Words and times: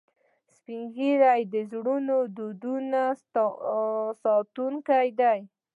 سپین 0.57 0.81
ږیری 0.95 1.41
د 1.53 1.55
زړو 1.71 1.95
دودونو 2.35 3.03
ساتونکي 4.21 5.05
دي 5.19 5.39